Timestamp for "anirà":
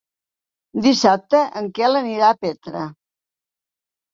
2.01-2.31